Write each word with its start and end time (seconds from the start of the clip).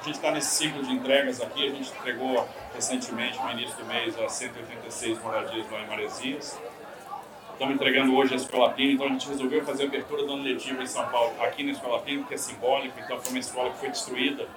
A 0.00 0.02
gente 0.02 0.14
está 0.14 0.30
nesse 0.30 0.56
ciclo 0.56 0.82
de 0.82 0.94
entregas 0.94 1.42
aqui, 1.42 1.68
a 1.68 1.70
gente 1.70 1.90
entregou 1.90 2.48
recentemente, 2.74 3.38
no 3.38 3.50
início 3.50 3.76
do 3.76 3.84
mês, 3.84 4.18
as 4.18 4.32
186 4.32 5.22
moradias 5.22 5.70
lá 5.70 5.78
em 5.78 5.86
Maresias. 5.86 6.58
Estamos 7.52 7.74
entregando 7.74 8.16
hoje 8.16 8.32
a 8.32 8.36
Escola 8.38 8.70
Pino, 8.70 8.92
então 8.92 9.06
a 9.06 9.10
gente 9.10 9.28
resolveu 9.28 9.62
fazer 9.62 9.82
a 9.82 9.86
abertura 9.88 10.24
do 10.24 10.32
ano 10.32 10.42
letivo 10.42 10.80
em 10.80 10.86
São 10.86 11.06
Paulo, 11.10 11.34
aqui 11.42 11.62
na 11.62 11.72
Escola 11.72 12.00
Pino, 12.00 12.24
que 12.24 12.32
é 12.32 12.38
simbólico, 12.38 12.98
então 12.98 13.20
foi 13.20 13.30
uma 13.30 13.40
escola 13.40 13.72
que 13.72 13.78
foi 13.78 13.90
destruída 13.90 14.48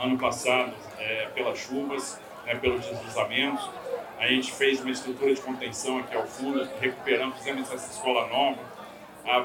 ano 0.00 0.18
passado 0.18 0.74
é, 0.98 1.28
pelas 1.32 1.60
chuvas, 1.60 2.20
né, 2.44 2.56
pelos 2.56 2.84
deslizamentos. 2.84 3.70
A 4.18 4.26
gente 4.26 4.50
fez 4.50 4.80
uma 4.80 4.90
estrutura 4.90 5.32
de 5.32 5.40
contenção 5.40 5.98
aqui 5.98 6.16
ao 6.16 6.26
fundo, 6.26 6.68
recuperamos, 6.80 7.38
fizemos 7.38 7.70
essa 7.70 7.88
escola 7.92 8.26
nova. 8.26 8.58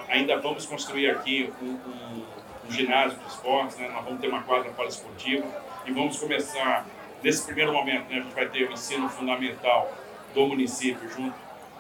ainda 0.10 0.36
vamos 0.40 0.66
construir 0.66 1.12
aqui 1.12 1.54
um, 1.62 1.74
um, 1.74 2.26
um 2.68 2.71
ginásio 2.71 3.18
de 3.18 3.27
esportes, 3.27 3.77
né? 3.77 3.89
nós 3.89 4.04
vamos 4.04 4.20
ter 4.20 4.27
uma 4.27 4.43
quadra 4.43 4.71
poliesportiva 4.71 5.45
e 5.86 5.91
vamos 5.91 6.18
começar, 6.18 6.85
nesse 7.21 7.45
primeiro 7.45 7.73
momento, 7.73 8.09
né, 8.09 8.20
a 8.20 8.21
gente 8.21 8.34
vai 8.34 8.48
ter 8.48 8.67
o 8.67 8.71
ensino 8.71 9.09
fundamental 9.09 9.91
do 10.34 10.48
município 10.48 11.09
junto 11.09 11.35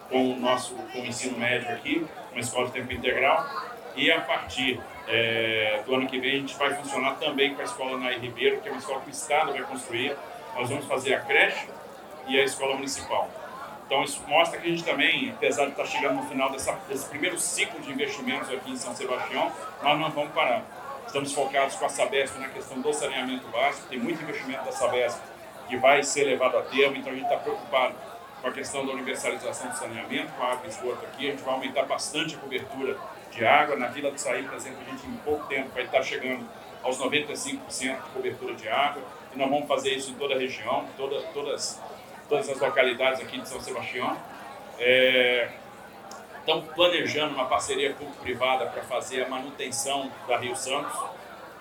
com 0.09 0.33
o 0.33 0.39
nosso 0.39 0.75
com 0.75 0.99
o 0.99 1.05
ensino 1.05 1.37
médio 1.37 1.69
aqui, 1.69 2.05
uma 2.31 2.39
escola 2.39 2.67
de 2.67 2.73
tempo 2.73 2.93
integral, 2.93 3.45
e 3.95 4.11
a 4.11 4.21
partir 4.21 4.79
é, 5.07 5.81
do 5.85 5.95
ano 5.95 6.07
que 6.07 6.19
vem 6.19 6.35
a 6.35 6.39
gente 6.39 6.55
vai 6.55 6.73
funcionar 6.73 7.15
também 7.15 7.53
com 7.55 7.61
a 7.61 7.65
escola 7.65 7.97
Nair 7.97 8.19
Ribeiro, 8.19 8.61
que 8.61 8.67
é 8.67 8.71
uma 8.71 8.79
escola 8.79 9.01
que 9.01 9.09
o 9.09 9.11
Estado 9.11 9.51
vai 9.51 9.61
construir. 9.63 10.15
Nós 10.55 10.69
vamos 10.69 10.85
fazer 10.85 11.15
a 11.15 11.19
creche 11.21 11.67
e 12.27 12.39
a 12.39 12.43
escola 12.43 12.75
municipal. 12.75 13.29
Então 13.85 14.03
isso 14.03 14.21
mostra 14.27 14.59
que 14.59 14.67
a 14.67 14.69
gente 14.69 14.83
também, 14.83 15.31
apesar 15.31 15.65
de 15.65 15.71
estar 15.71 15.85
chegando 15.85 16.15
no 16.15 16.23
final 16.27 16.49
dessa, 16.49 16.73
desse 16.87 17.07
primeiro 17.09 17.39
ciclo 17.39 17.79
de 17.81 17.91
investimentos 17.91 18.49
aqui 18.49 18.71
em 18.71 18.77
São 18.77 18.95
Sebastião, 18.95 19.51
nós 19.81 19.99
não 19.99 20.09
vamos 20.09 20.33
parar. 20.33 20.63
Estamos 21.05 21.33
focados 21.33 21.75
com 21.75 21.85
a 21.85 21.89
Sabesp 21.89 22.39
na 22.39 22.49
questão 22.49 22.79
do 22.81 22.93
saneamento 22.93 23.47
básico, 23.49 23.87
tem 23.87 23.99
muito 23.99 24.23
investimento 24.23 24.63
da 24.63 24.71
Sabesp 24.71 25.19
que 25.67 25.77
vai 25.77 26.03
ser 26.03 26.25
levado 26.25 26.57
a 26.57 26.61
termo, 26.61 26.97
então 26.97 27.11
a 27.11 27.15
gente 27.15 27.25
está 27.25 27.37
preocupado 27.37 27.95
com 28.41 28.47
a 28.47 28.51
questão 28.51 28.85
da 28.85 28.91
universalização 28.91 29.69
do 29.69 29.77
saneamento, 29.77 30.31
com 30.33 30.43
a 30.43 30.51
água 30.51 30.65
e 30.65 30.69
esgoto 30.69 31.05
aqui, 31.05 31.27
a 31.27 31.31
gente 31.31 31.43
vai 31.43 31.53
aumentar 31.53 31.83
bastante 31.83 32.35
a 32.35 32.37
cobertura 32.37 32.97
de 33.31 33.45
água. 33.45 33.75
Na 33.77 33.87
Vila 33.87 34.11
do 34.11 34.17
Saí, 34.17 34.43
por 34.43 34.55
exemplo, 34.55 34.79
a 34.85 34.91
gente 34.91 35.07
em 35.07 35.15
pouco 35.17 35.47
tempo 35.47 35.69
vai 35.73 35.83
estar 35.83 36.03
chegando 36.03 36.45
aos 36.83 36.99
95% 36.99 37.59
de 37.69 38.09
cobertura 38.13 38.53
de 38.53 38.67
água, 38.67 39.01
e 39.33 39.37
nós 39.37 39.49
vamos 39.49 39.67
fazer 39.67 39.91
isso 39.91 40.11
em 40.11 40.15
toda 40.15 40.35
a 40.35 40.37
região, 40.37 40.85
toda, 40.97 41.21
todas 41.33 41.79
todas 42.33 42.49
as 42.49 42.59
localidades 42.59 43.21
aqui 43.21 43.39
de 43.39 43.47
São 43.47 43.61
Sebastião. 43.61 44.17
É, 44.79 45.49
estamos 46.39 46.65
planejando 46.73 47.35
uma 47.35 47.45
parceria 47.45 47.93
público-privada 47.93 48.65
para 48.65 48.81
fazer 48.81 49.23
a 49.23 49.29
manutenção 49.29 50.11
da 50.27 50.37
Rio 50.37 50.55
Santos, 50.55 50.99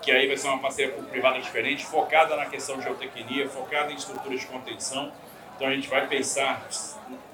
que 0.00 0.11
aí 0.11 0.27
vai 0.27 0.37
ser 0.39 0.48
uma 0.48 0.61
parceria 0.61 0.93
público-privada 0.93 1.39
diferente, 1.41 1.84
focada 1.84 2.34
na 2.37 2.47
questão 2.47 2.78
de 2.78 2.84
geotecnia, 2.84 3.47
focada 3.50 3.93
em 3.93 3.97
estruturas 3.97 4.41
de 4.41 4.47
contenção. 4.47 5.12
Então 5.55 5.69
a 5.69 5.75
gente 5.75 5.91
vai 5.91 6.06
pensar 6.09 6.67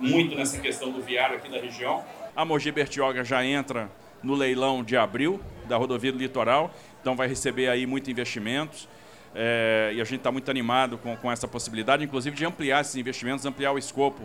muito 0.00 0.34
nessa 0.34 0.59
questão 0.59 0.91
do 0.91 1.00
viário 1.00 1.36
aqui 1.36 1.48
da 1.48 1.61
região. 1.61 2.05
A 2.34 2.44
Mogi 2.44 2.72
Bertioga 2.72 3.25
já 3.25 3.44
entra 3.44 3.89
no 4.20 4.34
leilão 4.34 4.83
de 4.83 4.97
abril 4.97 5.41
da 5.66 5.77
rodovia 5.77 6.11
do 6.11 6.19
litoral, 6.19 6.72
então 7.00 7.14
vai 7.14 7.28
receber 7.28 7.69
aí 7.69 7.86
muito 7.86 8.11
investimentos. 8.11 8.89
É, 9.34 9.92
e 9.94 10.00
a 10.00 10.04
gente 10.04 10.18
está 10.18 10.32
muito 10.32 10.50
animado 10.50 10.98
com, 10.98 11.16
com 11.16 11.30
essa 11.30 11.46
possibilidade, 11.46 12.04
inclusive 12.04 12.34
de 12.36 12.44
ampliar 12.44 12.80
esses 12.80 12.96
investimentos, 12.96 13.44
ampliar 13.44 13.72
o 13.72 13.78
escopo 13.78 14.22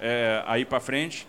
é, 0.00 0.42
aí 0.46 0.64
para 0.64 0.80
frente. 0.80 1.26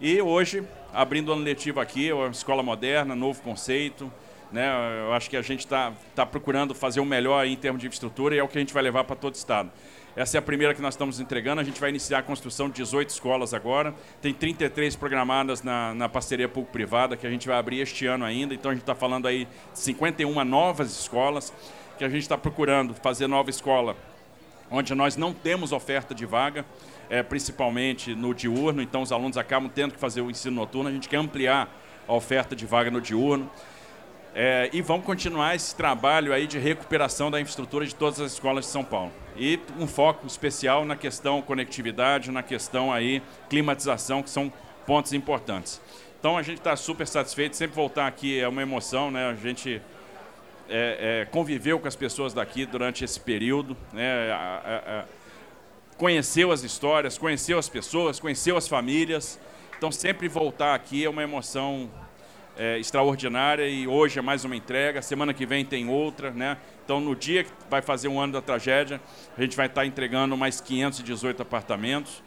E 0.00 0.20
hoje, 0.22 0.64
abrindo 0.92 1.28
o 1.28 1.32
ano 1.32 1.42
letivo 1.42 1.80
aqui, 1.80 2.12
uma 2.12 2.28
escola 2.28 2.62
moderna, 2.62 3.14
novo 3.14 3.42
conceito. 3.42 4.10
Né? 4.50 4.68
Eu 5.06 5.12
acho 5.12 5.30
que 5.30 5.36
a 5.36 5.42
gente 5.42 5.60
está 5.60 5.92
tá 6.14 6.26
procurando 6.26 6.74
fazer 6.74 7.00
o 7.00 7.04
melhor 7.04 7.46
em 7.46 7.56
termos 7.56 7.80
de 7.80 7.86
infraestrutura 7.86 8.34
e 8.34 8.38
é 8.38 8.42
o 8.42 8.48
que 8.48 8.58
a 8.58 8.60
gente 8.60 8.74
vai 8.74 8.82
levar 8.82 9.04
para 9.04 9.14
todo 9.14 9.34
o 9.34 9.36
estado. 9.36 9.70
Essa 10.16 10.38
é 10.38 10.40
a 10.40 10.42
primeira 10.42 10.74
que 10.74 10.82
nós 10.82 10.94
estamos 10.94 11.20
entregando. 11.20 11.60
A 11.60 11.64
gente 11.64 11.80
vai 11.80 11.88
iniciar 11.90 12.18
a 12.18 12.22
construção 12.22 12.68
de 12.68 12.76
18 12.76 13.10
escolas 13.10 13.54
agora. 13.54 13.94
Tem 14.20 14.34
33 14.34 14.96
programadas 14.96 15.62
na, 15.62 15.94
na 15.94 16.08
parceria 16.08 16.48
público-privada, 16.48 17.16
que 17.16 17.26
a 17.26 17.30
gente 17.30 17.46
vai 17.46 17.56
abrir 17.56 17.80
este 17.80 18.06
ano 18.06 18.24
ainda. 18.24 18.52
Então 18.52 18.72
a 18.72 18.74
gente 18.74 18.82
está 18.82 18.94
falando 18.94 19.28
aí 19.28 19.46
de 19.72 19.78
51 19.78 20.44
novas 20.44 20.90
escolas 20.98 21.52
que 22.00 22.04
a 22.06 22.08
gente 22.08 22.22
está 22.22 22.38
procurando 22.38 22.94
fazer 22.94 23.26
nova 23.26 23.50
escola, 23.50 23.94
onde 24.70 24.94
nós 24.94 25.18
não 25.18 25.34
temos 25.34 25.70
oferta 25.70 26.14
de 26.14 26.24
vaga, 26.24 26.64
é, 27.10 27.22
principalmente 27.22 28.14
no 28.14 28.34
diurno, 28.34 28.80
então 28.80 29.02
os 29.02 29.12
alunos 29.12 29.36
acabam 29.36 29.70
tendo 29.70 29.92
que 29.92 30.00
fazer 30.00 30.22
o 30.22 30.30
ensino 30.30 30.56
noturno. 30.56 30.88
A 30.88 30.92
gente 30.92 31.10
quer 31.10 31.18
ampliar 31.18 31.68
a 32.08 32.14
oferta 32.14 32.56
de 32.56 32.64
vaga 32.64 32.90
no 32.90 33.02
diurno. 33.02 33.50
É, 34.34 34.70
e 34.72 34.80
vamos 34.80 35.04
continuar 35.04 35.54
esse 35.54 35.76
trabalho 35.76 36.32
aí 36.32 36.46
de 36.46 36.58
recuperação 36.58 37.30
da 37.30 37.38
infraestrutura 37.38 37.84
de 37.84 37.94
todas 37.94 38.18
as 38.18 38.32
escolas 38.32 38.64
de 38.64 38.70
São 38.70 38.82
Paulo. 38.82 39.12
E 39.36 39.60
um 39.78 39.86
foco 39.86 40.26
especial 40.26 40.86
na 40.86 40.96
questão 40.96 41.42
conectividade, 41.42 42.30
na 42.30 42.42
questão 42.42 42.90
aí 42.90 43.22
climatização, 43.50 44.22
que 44.22 44.30
são 44.30 44.50
pontos 44.86 45.12
importantes. 45.12 45.82
Então 46.18 46.38
a 46.38 46.42
gente 46.42 46.60
está 46.60 46.74
super 46.76 47.06
satisfeito, 47.06 47.56
sempre 47.56 47.76
voltar 47.76 48.06
aqui 48.06 48.40
é 48.40 48.48
uma 48.48 48.62
emoção, 48.62 49.10
né? 49.10 49.28
A 49.28 49.34
gente 49.34 49.82
é, 50.70 51.22
é, 51.22 51.24
conviveu 51.26 51.78
com 51.80 51.88
as 51.88 51.96
pessoas 51.96 52.32
daqui 52.32 52.64
durante 52.64 53.04
esse 53.04 53.18
período, 53.18 53.76
né, 53.92 54.30
a, 54.30 55.04
a, 55.04 55.04
conheceu 55.98 56.52
as 56.52 56.62
histórias, 56.62 57.18
conheceu 57.18 57.58
as 57.58 57.68
pessoas, 57.68 58.18
conheceu 58.20 58.56
as 58.56 58.66
famílias. 58.66 59.38
Então, 59.76 59.90
sempre 59.92 60.28
voltar 60.28 60.74
aqui 60.74 61.04
é 61.04 61.10
uma 61.10 61.22
emoção 61.22 61.90
é, 62.56 62.78
extraordinária 62.78 63.68
e 63.68 63.86
hoje 63.86 64.18
é 64.18 64.22
mais 64.22 64.44
uma 64.44 64.54
entrega, 64.54 65.02
semana 65.02 65.34
que 65.34 65.44
vem 65.44 65.64
tem 65.64 65.88
outra, 65.88 66.30
né? 66.30 66.56
Então, 66.84 67.00
no 67.00 67.14
dia 67.16 67.44
que 67.44 67.50
vai 67.68 67.82
fazer 67.82 68.08
um 68.08 68.20
ano 68.20 68.32
da 68.34 68.40
tragédia, 68.40 69.00
a 69.36 69.42
gente 69.42 69.56
vai 69.56 69.66
estar 69.66 69.84
entregando 69.84 70.36
mais 70.36 70.60
518 70.60 71.42
apartamentos, 71.42 72.22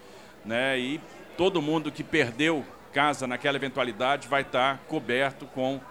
né? 0.46 0.78
E 0.78 1.00
todo 1.38 1.62
mundo 1.62 1.92
que 1.92 2.04
perdeu 2.04 2.66
casa 2.92 3.26
naquela 3.26 3.58
eventualidade 3.58 4.28
vai 4.28 4.44
estar 4.44 4.78
coberto 4.88 5.48
com 5.48 5.82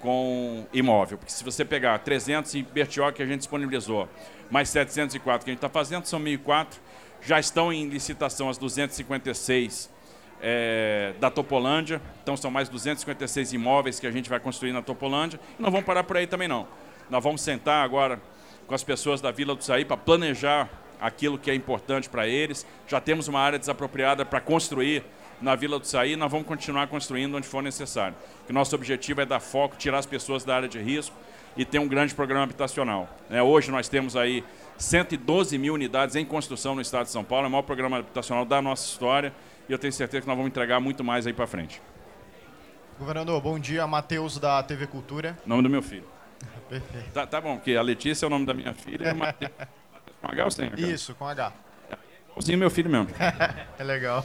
com 0.00 0.66
imóvel. 0.72 1.18
Porque 1.18 1.32
se 1.32 1.44
você 1.44 1.64
pegar 1.64 1.98
300 1.98 2.54
em 2.54 2.62
Bertioga 2.62 3.12
que 3.12 3.22
a 3.22 3.26
gente 3.26 3.38
disponibilizou, 3.40 4.08
mais 4.50 4.68
704 4.70 5.44
que 5.44 5.50
a 5.50 5.52
gente 5.52 5.58
está 5.58 5.68
fazendo, 5.68 6.06
são 6.06 6.20
1.004. 6.20 6.66
Já 7.22 7.38
estão 7.38 7.72
em 7.72 7.88
licitação 7.88 8.48
as 8.48 8.56
256 8.58 9.90
é, 10.42 11.14
da 11.20 11.30
Topolândia. 11.30 12.00
Então 12.22 12.36
são 12.36 12.50
mais 12.50 12.68
256 12.68 13.52
imóveis 13.52 14.00
que 14.00 14.06
a 14.06 14.10
gente 14.10 14.28
vai 14.28 14.40
construir 14.40 14.72
na 14.72 14.82
Topolândia. 14.82 15.38
E 15.58 15.62
não 15.62 15.70
vamos 15.70 15.86
parar 15.86 16.04
por 16.04 16.16
aí 16.16 16.26
também 16.26 16.48
não. 16.48 16.66
Nós 17.08 17.22
vamos 17.22 17.42
sentar 17.42 17.84
agora 17.84 18.20
com 18.66 18.74
as 18.74 18.82
pessoas 18.82 19.20
da 19.20 19.30
Vila 19.30 19.54
do 19.54 19.62
Saí 19.62 19.84
para 19.84 19.96
planejar 19.96 20.68
aquilo 21.00 21.38
que 21.38 21.50
é 21.50 21.54
importante 21.54 22.08
para 22.08 22.26
eles. 22.26 22.66
Já 22.86 23.00
temos 23.00 23.28
uma 23.28 23.40
área 23.40 23.58
desapropriada 23.58 24.24
para 24.24 24.40
construir 24.40 25.04
na 25.40 25.54
Vila 25.54 25.78
do 25.78 25.86
Saí, 25.86 26.16
nós 26.16 26.30
vamos 26.30 26.46
continuar 26.46 26.86
construindo 26.86 27.36
onde 27.36 27.46
for 27.46 27.62
necessário. 27.62 28.14
O 28.48 28.52
nosso 28.52 28.74
objetivo 28.74 29.20
é 29.20 29.26
dar 29.26 29.40
foco, 29.40 29.76
tirar 29.76 29.98
as 29.98 30.06
pessoas 30.06 30.44
da 30.44 30.54
área 30.54 30.68
de 30.68 30.78
risco 30.78 31.16
e 31.56 31.64
ter 31.64 31.78
um 31.78 31.88
grande 31.88 32.14
programa 32.14 32.44
habitacional. 32.44 33.08
É, 33.30 33.42
hoje 33.42 33.70
nós 33.70 33.88
temos 33.88 34.16
aí 34.16 34.44
112 34.78 35.56
mil 35.58 35.74
unidades 35.74 36.16
em 36.16 36.24
construção 36.24 36.74
no 36.74 36.80
estado 36.80 37.06
de 37.06 37.12
São 37.12 37.24
Paulo, 37.24 37.46
é 37.46 37.48
o 37.48 37.50
maior 37.50 37.62
programa 37.62 37.98
habitacional 37.98 38.44
da 38.44 38.60
nossa 38.62 38.86
história 38.86 39.32
e 39.68 39.72
eu 39.72 39.78
tenho 39.78 39.92
certeza 39.92 40.22
que 40.22 40.26
nós 40.26 40.36
vamos 40.36 40.50
entregar 40.50 40.80
muito 40.80 41.02
mais 41.02 41.26
aí 41.26 41.32
para 41.32 41.46
frente. 41.46 41.80
Governador, 42.98 43.40
bom 43.40 43.58
dia. 43.58 43.86
Matheus 43.86 44.38
da 44.38 44.62
TV 44.62 44.86
Cultura. 44.86 45.38
Nome 45.46 45.62
do 45.62 45.70
meu 45.70 45.82
filho. 45.82 46.04
Perfeito. 46.68 47.12
Tá, 47.12 47.26
tá 47.26 47.40
bom, 47.40 47.56
porque 47.56 47.74
a 47.74 47.82
Letícia 47.82 48.24
é 48.24 48.28
o 48.28 48.30
nome 48.30 48.46
da 48.46 48.54
minha 48.54 48.74
filha 48.74 49.08
e 49.08 49.12
o 49.12 49.16
Matheus 49.16 49.52
com 50.20 50.30
H 50.30 50.44
ou 50.44 50.50
sem 50.50 50.66
H? 50.66 50.80
Isso, 50.80 51.14
com 51.14 51.26
H. 51.26 51.52
Sim, 52.40 52.56
meu 52.56 52.70
filho 52.70 52.88
mesmo. 52.88 53.08
é 53.78 53.84
legal. 53.84 54.24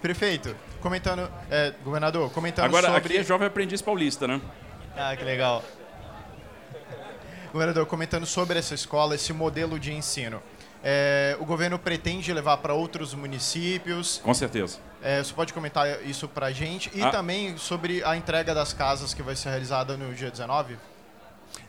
Prefeito, 0.00 0.54
comentando, 0.80 1.30
é, 1.50 1.72
governador, 1.82 2.30
comentando 2.30 2.66
Agora, 2.66 2.86
sobre... 2.86 2.98
aqui 2.98 3.16
é 3.18 3.24
jovem 3.24 3.46
aprendiz 3.46 3.80
paulista, 3.82 4.28
né? 4.28 4.40
Ah, 4.96 5.14
que 5.16 5.24
legal. 5.24 5.62
Governador, 7.52 7.86
comentando 7.86 8.26
sobre 8.26 8.58
essa 8.58 8.74
escola, 8.74 9.14
esse 9.14 9.32
modelo 9.32 9.78
de 9.78 9.92
ensino. 9.92 10.42
É, 10.84 11.36
o 11.40 11.44
governo 11.44 11.78
pretende 11.78 12.32
levar 12.32 12.58
para 12.58 12.74
outros 12.74 13.14
municípios? 13.14 14.20
Com 14.22 14.34
certeza. 14.34 14.78
É, 15.02 15.22
você 15.22 15.32
pode 15.32 15.52
comentar 15.52 16.04
isso 16.04 16.28
para 16.28 16.46
a 16.46 16.52
gente? 16.52 16.90
E 16.94 17.02
ah. 17.02 17.10
também 17.10 17.56
sobre 17.56 18.04
a 18.04 18.16
entrega 18.16 18.54
das 18.54 18.72
casas 18.72 19.14
que 19.14 19.22
vai 19.22 19.34
ser 19.34 19.48
realizada 19.48 19.96
no 19.96 20.14
dia 20.14 20.30
19? 20.30 20.76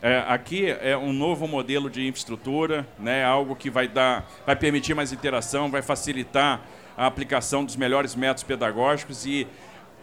É, 0.01 0.23
aqui 0.27 0.69
é 0.69 0.95
um 0.95 1.13
novo 1.13 1.47
modelo 1.47 1.89
de 1.89 2.05
infraestrutura, 2.05 2.85
né, 2.99 3.23
algo 3.23 3.55
que 3.55 3.69
vai, 3.69 3.87
dar, 3.87 4.29
vai 4.45 4.55
permitir 4.55 4.93
mais 4.93 5.11
interação, 5.11 5.71
vai 5.71 5.81
facilitar 5.81 6.61
a 6.97 7.05
aplicação 7.05 7.63
dos 7.63 7.75
melhores 7.75 8.15
métodos 8.15 8.43
pedagógicos 8.43 9.25
e 9.25 9.47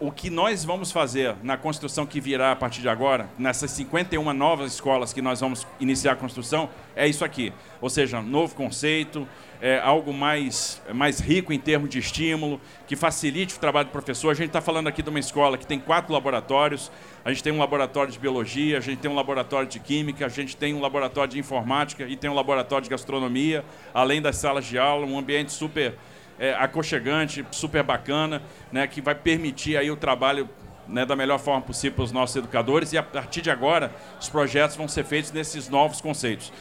o 0.00 0.10
que 0.10 0.28
nós 0.28 0.64
vamos 0.64 0.90
fazer 0.90 1.36
na 1.42 1.56
construção 1.56 2.04
que 2.04 2.20
virá 2.20 2.52
a 2.52 2.56
partir 2.56 2.80
de 2.80 2.88
agora, 2.88 3.28
nessas 3.38 3.70
51 3.72 4.32
novas 4.32 4.72
escolas 4.72 5.12
que 5.12 5.22
nós 5.22 5.40
vamos 5.40 5.66
iniciar 5.78 6.12
a 6.12 6.16
construção, 6.16 6.68
é 6.96 7.06
isso 7.06 7.24
aqui. 7.24 7.52
Ou 7.80 7.88
seja, 7.88 8.20
novo 8.20 8.54
conceito, 8.54 9.26
é, 9.62 9.78
algo 9.78 10.12
mais, 10.12 10.82
mais 10.92 11.20
rico 11.20 11.52
em 11.52 11.58
termos 11.58 11.88
de 11.88 11.98
estímulo, 11.98 12.60
que 12.86 12.96
facilite 12.96 13.56
o 13.56 13.58
trabalho 13.58 13.88
do 13.88 13.92
professor. 13.92 14.30
A 14.30 14.34
gente 14.34 14.48
está 14.48 14.60
falando 14.60 14.88
aqui 14.88 15.02
de 15.02 15.08
uma 15.08 15.18
escola 15.18 15.56
que 15.56 15.66
tem 15.66 15.78
quatro 15.78 16.12
laboratórios. 16.12 16.90
A 17.24 17.30
gente 17.30 17.42
tem 17.42 17.52
um 17.52 17.58
laboratório 17.58 18.12
de 18.12 18.18
biologia, 18.18 18.78
a 18.78 18.80
gente 18.80 18.98
tem 18.98 19.10
um 19.10 19.14
laboratório 19.14 19.68
de 19.68 19.78
química, 19.78 20.26
a 20.26 20.28
gente 20.28 20.56
tem 20.56 20.74
um 20.74 20.80
laboratório 20.80 21.32
de 21.32 21.38
informática 21.38 22.04
e 22.04 22.16
tem 22.16 22.28
um 22.28 22.34
laboratório 22.34 22.82
de 22.82 22.90
gastronomia, 22.90 23.64
além 23.94 24.20
das 24.20 24.36
salas 24.36 24.66
de 24.66 24.76
aula, 24.76 25.06
um 25.06 25.18
ambiente 25.18 25.52
super 25.52 25.94
é, 26.38 26.54
aconchegante, 26.54 27.44
super 27.50 27.82
bacana, 27.82 28.42
né, 28.72 28.86
que 28.86 29.00
vai 29.00 29.14
permitir 29.14 29.76
aí 29.76 29.90
o 29.90 29.96
trabalho 29.96 30.48
né, 30.88 31.06
da 31.06 31.16
melhor 31.16 31.38
forma 31.38 31.62
possível 31.62 31.96
para 31.96 32.04
os 32.04 32.12
nossos 32.12 32.36
educadores 32.36 32.92
e 32.92 32.98
a 32.98 33.02
partir 33.02 33.40
de 33.40 33.50
agora 33.50 33.90
os 34.20 34.28
projetos 34.28 34.76
vão 34.76 34.88
ser 34.88 35.04
feitos 35.04 35.32
nesses 35.32 35.68
novos 35.68 36.00
conceitos. 36.00 36.52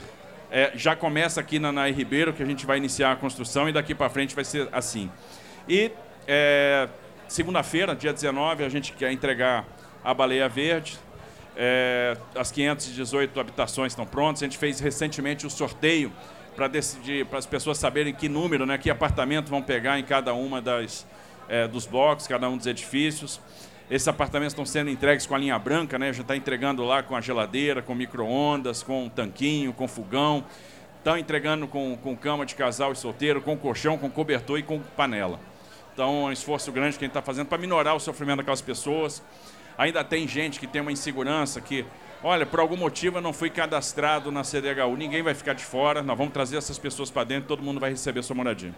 É, 0.52 0.72
já 0.76 0.96
começa 0.96 1.42
aqui 1.42 1.58
na 1.58 1.72
Nair 1.72 1.96
Ribeiro 1.96 2.32
que 2.32 2.44
a 2.44 2.46
gente 2.46 2.66
vai 2.66 2.78
iniciar 2.78 3.12
a 3.12 3.16
construção 3.16 3.68
e 3.68 3.74
daqui 3.74 3.96
para 3.96 4.10
frente 4.10 4.36
vai 4.36 4.46
ser 4.46 4.70
assim. 4.72 5.10
E 5.68 5.92
é, 6.28 6.88
segunda-feira, 7.28 7.96
dia 7.96 8.14
19, 8.14 8.64
a 8.64 8.70
gente 8.70 8.94
quer 8.94 9.12
entregar 9.12 9.66
a 10.04 10.14
Baleia 10.14 10.48
Verde. 10.48 11.00
É, 11.56 12.18
as 12.36 12.52
518 12.52 13.40
habitações 13.40 13.94
estão 13.94 14.06
prontas. 14.06 14.44
A 14.44 14.46
gente 14.46 14.58
fez 14.58 14.80
recentemente 14.80 15.46
o 15.46 15.50
sorteio 15.50 16.12
para 16.56 16.68
decidir, 16.68 17.26
para 17.26 17.40
as 17.40 17.46
pessoas 17.46 17.78
saberem 17.78 18.14
que 18.14 18.30
número, 18.30 18.66
né, 18.66 18.78
que 18.78 18.90
apartamento 18.90 19.50
vão 19.50 19.62
pegar 19.62 20.00
em 20.00 20.04
cada 20.04 20.34
uma 20.34 20.62
das 20.62 21.06
é, 21.48 21.68
dos 21.68 21.86
blocos, 21.86 22.28
cada 22.28 22.50
um 22.50 22.58
dos 22.58 22.68
edifícios. 22.68 23.40
Esses 23.90 24.08
apartamentos 24.08 24.54
estão 24.54 24.66
sendo 24.66 24.90
entregues 24.90 25.26
com 25.26 25.36
a 25.36 25.38
linha 25.38 25.60
branca, 25.60 26.00
né? 26.00 26.14
Já 26.14 26.22
está 26.22 26.36
entregando 26.36 26.84
lá 26.84 27.04
com 27.04 27.16
a 27.16 27.22
geladeira, 27.22 27.82
com 27.82 27.94
micro-ondas, 27.94 28.82
com 28.82 29.10
tanquinho, 29.10 29.74
com 29.74 29.88
fogão. 29.88 30.44
Estão 30.98 31.18
entregando 31.18 31.68
com, 31.68 31.98
com 31.98 32.16
cama 32.16 32.46
de 32.46 32.56
casal 32.56 32.94
e 32.94 32.96
solteiro, 32.96 33.42
com 33.42 33.58
colchão, 33.58 33.98
com 33.98 34.10
cobertor 34.10 34.58
e 34.58 34.64
com 34.64 34.80
panela. 34.80 35.40
Então, 35.94 36.28
é 36.28 36.30
um 36.30 36.32
esforço 36.32 36.72
grande 36.72 36.98
que 36.98 37.04
a 37.04 37.08
gente 37.08 37.12
está 37.12 37.22
fazendo 37.22 37.48
para 37.48 37.58
minorar 37.58 37.96
o 37.96 38.00
sofrimento 38.00 38.38
daquelas 38.38 38.62
pessoas. 38.62 39.22
Ainda 39.78 40.04
tem 40.04 40.28
gente 40.28 40.60
que 40.60 40.66
tem 40.66 40.82
uma 40.82 40.92
insegurança 40.92 41.60
que 41.60 41.86
olha, 42.24 42.46
por 42.46 42.60
algum 42.60 42.78
motivo 42.78 43.18
eu 43.18 43.22
não 43.22 43.34
fui 43.34 43.50
cadastrado 43.50 44.32
na 44.32 44.44
CDHU, 44.44 44.96
ninguém 44.98 45.22
vai 45.22 45.34
ficar 45.34 45.54
de 45.54 45.64
fora, 45.64 46.02
nós 46.02 46.18
vamos 46.18 46.34
trazer 46.34 46.58
essas 46.58 46.80
pessoas 46.80 47.12
para 47.12 47.26
dentro, 47.26 47.48
todo 47.48 47.62
mundo 47.62 47.80
vai 47.80 47.92
receber 47.92 48.24
sua 48.24 48.36
moradia. 48.36 48.74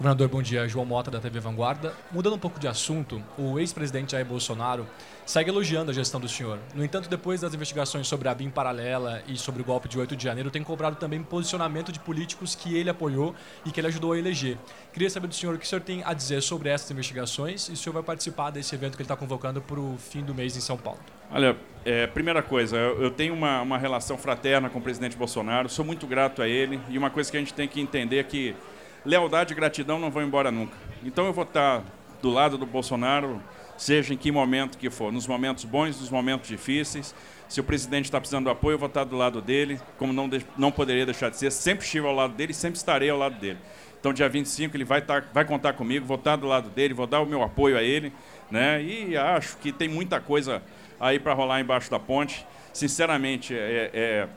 Governador, 0.00 0.28
bom 0.28 0.40
dia. 0.40 0.66
João 0.66 0.86
Mota, 0.86 1.10
da 1.10 1.20
TV 1.20 1.40
Vanguarda. 1.40 1.92
Mudando 2.10 2.32
um 2.32 2.38
pouco 2.38 2.58
de 2.58 2.66
assunto, 2.66 3.22
o 3.36 3.58
ex-presidente 3.58 4.12
Jair 4.12 4.24
Bolsonaro 4.24 4.86
segue 5.26 5.50
elogiando 5.50 5.90
a 5.90 5.94
gestão 5.94 6.18
do 6.18 6.26
senhor. 6.26 6.58
No 6.74 6.82
entanto, 6.82 7.06
depois 7.06 7.42
das 7.42 7.52
investigações 7.52 8.08
sobre 8.08 8.26
a 8.26 8.34
BIM 8.34 8.48
paralela 8.48 9.22
e 9.28 9.36
sobre 9.36 9.60
o 9.60 9.64
golpe 9.64 9.90
de 9.90 9.98
8 9.98 10.16
de 10.16 10.24
janeiro, 10.24 10.50
tem 10.50 10.64
cobrado 10.64 10.96
também 10.96 11.22
posicionamento 11.22 11.92
de 11.92 12.00
políticos 12.00 12.54
que 12.54 12.74
ele 12.74 12.88
apoiou 12.88 13.34
e 13.62 13.70
que 13.70 13.78
ele 13.78 13.88
ajudou 13.88 14.12
a 14.12 14.18
eleger. 14.18 14.56
Queria 14.90 15.10
saber 15.10 15.26
do 15.26 15.34
senhor 15.34 15.54
o 15.54 15.58
que 15.58 15.66
o 15.66 15.68
senhor 15.68 15.82
tem 15.82 16.02
a 16.02 16.14
dizer 16.14 16.40
sobre 16.40 16.70
essas 16.70 16.90
investigações 16.90 17.64
e 17.64 17.66
se 17.66 17.72
o 17.74 17.76
senhor 17.76 17.92
vai 17.92 18.02
participar 18.02 18.48
desse 18.48 18.74
evento 18.74 18.96
que 18.96 19.02
ele 19.02 19.04
está 19.04 19.16
convocando 19.16 19.60
para 19.60 19.78
o 19.78 19.98
fim 19.98 20.22
do 20.22 20.34
mês 20.34 20.56
em 20.56 20.60
São 20.62 20.78
Paulo. 20.78 21.00
Olha, 21.30 21.54
é, 21.84 22.06
primeira 22.06 22.42
coisa, 22.42 22.74
eu 22.74 23.10
tenho 23.10 23.34
uma, 23.34 23.60
uma 23.60 23.76
relação 23.76 24.16
fraterna 24.16 24.70
com 24.70 24.78
o 24.78 24.82
presidente 24.82 25.14
Bolsonaro, 25.14 25.68
sou 25.68 25.84
muito 25.84 26.06
grato 26.06 26.40
a 26.40 26.48
ele 26.48 26.80
e 26.88 26.96
uma 26.96 27.10
coisa 27.10 27.30
que 27.30 27.36
a 27.36 27.40
gente 27.40 27.52
tem 27.52 27.68
que 27.68 27.82
entender 27.82 28.18
é 28.18 28.24
que 28.24 28.56
lealdade 29.04 29.52
e 29.52 29.56
gratidão 29.56 29.98
não 29.98 30.10
vão 30.10 30.22
embora 30.22 30.50
nunca. 30.50 30.76
Então 31.04 31.26
eu 31.26 31.32
vou 31.32 31.44
estar 31.44 31.82
do 32.20 32.30
lado 32.30 32.58
do 32.58 32.66
Bolsonaro, 32.66 33.42
seja 33.76 34.12
em 34.12 34.16
que 34.16 34.30
momento 34.30 34.76
que 34.76 34.90
for, 34.90 35.12
nos 35.12 35.26
momentos 35.26 35.64
bons, 35.64 35.98
nos 36.00 36.10
momentos 36.10 36.48
difíceis. 36.48 37.14
Se 37.48 37.60
o 37.60 37.64
presidente 37.64 38.04
está 38.04 38.20
precisando 38.20 38.44
de 38.44 38.50
apoio, 38.52 38.74
eu 38.74 38.78
vou 38.78 38.86
estar 38.86 39.04
do 39.04 39.16
lado 39.16 39.40
dele, 39.40 39.80
como 39.98 40.12
não, 40.12 40.30
não 40.56 40.70
poderia 40.70 41.04
deixar 41.04 41.30
de 41.30 41.36
ser. 41.36 41.50
Sempre 41.50 41.84
estive 41.84 42.06
ao 42.06 42.14
lado 42.14 42.34
dele 42.34 42.52
e 42.52 42.54
sempre 42.54 42.76
estarei 42.76 43.10
ao 43.10 43.18
lado 43.18 43.40
dele. 43.40 43.58
Então, 43.98 44.12
dia 44.12 44.28
25, 44.28 44.76
ele 44.76 44.84
vai, 44.84 45.00
estar, 45.00 45.28
vai 45.32 45.44
contar 45.44 45.72
comigo, 45.72 46.06
vou 46.06 46.16
estar 46.16 46.36
do 46.36 46.46
lado 46.46 46.70
dele, 46.70 46.94
vou 46.94 47.06
dar 47.06 47.20
o 47.20 47.26
meu 47.26 47.42
apoio 47.42 47.76
a 47.76 47.82
ele. 47.82 48.12
Né? 48.50 48.82
E 48.82 49.16
acho 49.16 49.56
que 49.58 49.72
tem 49.72 49.88
muita 49.88 50.20
coisa 50.20 50.62
aí 50.98 51.18
para 51.18 51.34
rolar 51.34 51.60
embaixo 51.60 51.90
da 51.90 51.98
ponte. 51.98 52.46
Sinceramente, 52.72 53.54
é, 53.54 53.90
é, 53.92 54.28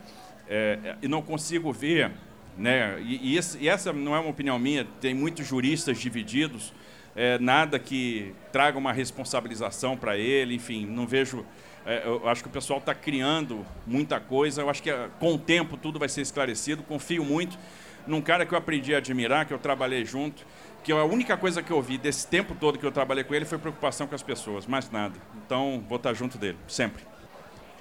é, 0.48 0.96
é, 1.02 1.08
não 1.08 1.22
consigo 1.22 1.72
ver 1.72 2.10
né? 2.56 3.00
E, 3.00 3.32
e, 3.32 3.36
esse, 3.36 3.58
e, 3.58 3.68
essa 3.68 3.92
não 3.92 4.14
é 4.14 4.20
uma 4.20 4.30
opinião 4.30 4.58
minha, 4.58 4.86
tem 5.00 5.14
muitos 5.14 5.46
juristas 5.46 5.98
divididos, 5.98 6.72
é, 7.16 7.38
nada 7.38 7.78
que 7.78 8.34
traga 8.52 8.78
uma 8.78 8.92
responsabilização 8.92 9.96
para 9.96 10.16
ele, 10.16 10.54
enfim, 10.54 10.86
não 10.86 11.06
vejo. 11.06 11.44
É, 11.86 12.02
eu 12.06 12.28
acho 12.28 12.42
que 12.42 12.48
o 12.48 12.52
pessoal 12.52 12.78
está 12.78 12.94
criando 12.94 13.64
muita 13.86 14.18
coisa, 14.18 14.62
eu 14.62 14.70
acho 14.70 14.82
que 14.82 14.90
é, 14.90 15.08
com 15.20 15.34
o 15.34 15.38
tempo 15.38 15.76
tudo 15.76 15.98
vai 15.98 16.08
ser 16.08 16.22
esclarecido, 16.22 16.82
confio 16.82 17.24
muito 17.24 17.58
num 18.06 18.20
cara 18.20 18.44
que 18.44 18.54
eu 18.54 18.58
aprendi 18.58 18.94
a 18.94 18.98
admirar, 18.98 19.46
que 19.46 19.54
eu 19.54 19.58
trabalhei 19.58 20.04
junto, 20.04 20.44
que 20.82 20.92
a 20.92 21.04
única 21.04 21.36
coisa 21.36 21.62
que 21.62 21.70
eu 21.70 21.80
vi 21.80 21.96
desse 21.96 22.26
tempo 22.26 22.54
todo 22.54 22.78
que 22.78 22.84
eu 22.84 22.92
trabalhei 22.92 23.24
com 23.24 23.34
ele 23.34 23.44
foi 23.44 23.58
preocupação 23.58 24.06
com 24.06 24.14
as 24.14 24.22
pessoas, 24.22 24.66
mais 24.66 24.90
nada. 24.90 25.14
Então, 25.44 25.82
vou 25.88 25.96
estar 25.96 26.12
junto 26.12 26.36
dele, 26.36 26.58
sempre. 26.68 27.02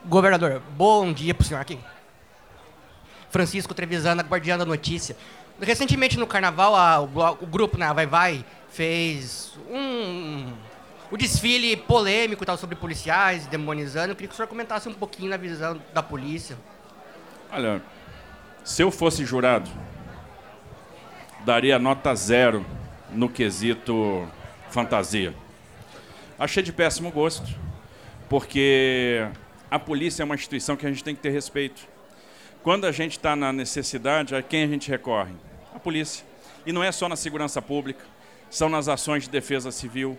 Governador, 0.05 0.61
bom 0.77 1.11
dia 1.11 1.33
para 1.33 1.43
o 1.43 1.45
senhor 1.45 1.59
aqui. 1.59 1.79
Francisco 3.33 3.73
Trevisan, 3.73 4.15
Guardiã 4.17 4.59
da 4.59 4.63
Notícia. 4.63 5.17
Recentemente 5.59 6.19
no 6.19 6.27
carnaval, 6.27 6.75
a, 6.75 7.01
o, 7.01 7.43
o, 7.43 7.47
grupo 7.47 7.79
na 7.79 7.87
né, 7.87 7.93
Vai 7.93 8.05
Vai 8.05 8.45
fez 8.69 9.57
um, 9.71 10.53
um 11.11 11.17
desfile 11.17 11.75
polêmico 11.75 12.45
tal, 12.45 12.57
sobre 12.57 12.75
policiais 12.75 13.47
demonizando. 13.47 14.11
Eu 14.11 14.15
queria 14.15 14.27
que 14.27 14.35
o 14.35 14.37
senhor 14.37 14.47
comentasse 14.47 14.87
um 14.87 14.93
pouquinho 14.93 15.31
na 15.31 15.37
visão 15.37 15.81
da 15.95 16.03
polícia. 16.03 16.55
Olha, 17.51 17.81
se 18.63 18.83
eu 18.83 18.91
fosse 18.91 19.25
jurado, 19.25 19.69
daria 21.43 21.79
nota 21.79 22.13
zero 22.13 22.63
no 23.09 23.27
quesito 23.27 24.27
fantasia. 24.69 25.33
Achei 26.37 26.61
de 26.61 26.71
péssimo 26.71 27.11
gosto, 27.11 27.47
porque 28.29 29.27
a 29.71 29.79
polícia 29.79 30.21
é 30.21 30.25
uma 30.25 30.35
instituição 30.35 30.75
que 30.75 30.85
a 30.85 30.89
gente 30.89 31.03
tem 31.03 31.15
que 31.15 31.21
ter 31.21 31.31
respeito. 31.31 31.92
Quando 32.63 32.85
a 32.85 32.93
gente 32.93 33.17
está 33.17 33.35
na 33.35 33.51
necessidade, 33.51 34.33
a 34.33 34.41
quem 34.41 34.63
a 34.63 34.67
gente 34.67 34.89
recorre? 34.89 35.33
A 35.75 35.79
polícia. 35.79 36.25
E 36.65 36.71
não 36.71 36.81
é 36.81 36.93
só 36.93 37.09
na 37.09 37.17
segurança 37.17 37.61
pública, 37.61 38.05
são 38.49 38.69
nas 38.69 38.87
ações 38.87 39.23
de 39.23 39.29
defesa 39.29 39.69
civil, 39.69 40.17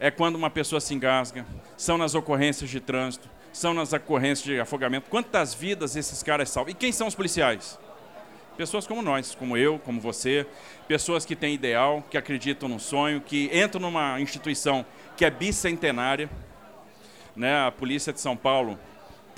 é 0.00 0.10
quando 0.10 0.36
uma 0.36 0.48
pessoa 0.48 0.80
se 0.80 0.94
engasga, 0.94 1.44
são 1.76 1.98
nas 1.98 2.14
ocorrências 2.14 2.70
de 2.70 2.80
trânsito, 2.80 3.28
são 3.52 3.74
nas 3.74 3.92
ocorrências 3.92 4.46
de 4.46 4.58
afogamento. 4.58 5.10
Quantas 5.10 5.52
vidas 5.52 5.94
esses 5.94 6.22
caras 6.22 6.48
salvam? 6.48 6.70
E 6.70 6.74
quem 6.74 6.90
são 6.90 7.06
os 7.06 7.14
policiais? 7.14 7.78
Pessoas 8.56 8.86
como 8.86 9.02
nós, 9.02 9.34
como 9.34 9.54
eu, 9.54 9.78
como 9.78 10.00
você, 10.00 10.46
pessoas 10.88 11.26
que 11.26 11.36
têm 11.36 11.52
ideal, 11.52 12.02
que 12.10 12.16
acreditam 12.16 12.66
no 12.66 12.80
sonho, 12.80 13.20
que 13.20 13.50
entram 13.52 13.82
numa 13.82 14.18
instituição 14.18 14.86
que 15.18 15.24
é 15.24 15.30
bicentenária. 15.30 16.30
Né? 17.36 17.66
A 17.66 17.70
Polícia 17.70 18.10
de 18.10 18.22
São 18.22 18.36
Paulo 18.36 18.78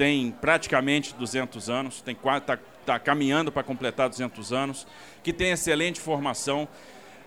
tem 0.01 0.31
praticamente 0.31 1.15
200 1.15 1.69
anos, 1.69 2.03
está 2.07 2.59
tá 2.87 2.99
caminhando 2.99 3.53
para 3.53 3.63
completar 3.63 4.09
200 4.09 4.51
anos, 4.51 4.87
que 5.23 5.31
tem 5.31 5.51
excelente 5.51 6.01
formação. 6.01 6.67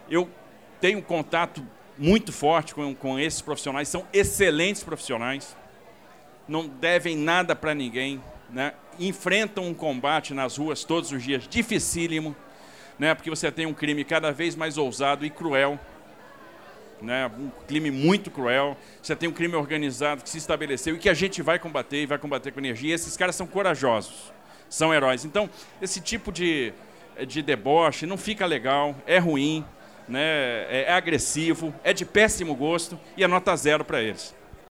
Eu 0.09 0.27
tenho 0.81 0.99
contato 0.99 1.63
muito 1.99 2.33
forte 2.33 2.73
com, 2.73 2.95
com 2.95 3.19
esses 3.19 3.41
profissionais, 3.43 3.89
são 3.89 4.07
excelentes 4.11 4.83
profissionais, 4.83 5.55
não 6.47 6.67
devem 6.67 7.15
nada 7.15 7.55
para 7.55 7.75
ninguém, 7.75 8.19
né? 8.49 8.73
enfrentam 8.99 9.67
um 9.67 9.73
combate 9.75 10.33
nas 10.33 10.57
ruas 10.57 10.83
todos 10.83 11.11
os 11.11 11.21
dias 11.21 11.47
dificílimo, 11.47 12.35
né? 12.97 13.13
porque 13.13 13.29
você 13.29 13.51
tem 13.51 13.67
um 13.67 13.73
crime 13.75 14.03
cada 14.03 14.31
vez 14.31 14.55
mais 14.55 14.79
ousado 14.79 15.23
e 15.23 15.29
cruel 15.29 15.79
né, 17.01 17.29
um 17.37 17.49
crime 17.67 17.91
muito 17.91 18.31
cruel. 18.31 18.77
Você 19.01 19.15
tem 19.15 19.27
um 19.27 19.33
crime 19.33 19.55
organizado 19.55 20.23
que 20.23 20.29
se 20.29 20.37
estabeleceu 20.37 20.95
e 20.95 20.99
que 20.99 21.09
a 21.09 21.13
gente 21.13 21.41
vai 21.41 21.59
combater 21.59 22.03
e 22.03 22.05
vai 22.05 22.17
combater 22.17 22.51
com 22.51 22.59
energia. 22.59 22.91
E 22.91 22.93
esses 22.93 23.17
caras 23.17 23.35
são 23.35 23.47
corajosos, 23.47 24.31
são 24.69 24.93
heróis. 24.93 25.25
Então, 25.25 25.49
esse 25.81 25.99
tipo 25.99 26.31
de, 26.31 26.73
de 27.27 27.41
deboche 27.41 28.05
não 28.05 28.17
fica 28.17 28.45
legal, 28.45 28.95
é 29.05 29.17
ruim, 29.17 29.65
né, 30.07 30.21
é, 30.69 30.85
é 30.87 30.93
agressivo, 30.93 31.73
é 31.83 31.93
de 31.93 32.05
péssimo 32.05 32.55
gosto 32.55 32.99
e 33.15 33.23
é 33.23 33.27
nota 33.27 33.55
zero 33.55 33.83
para 33.83 34.01
eles. 34.01 34.33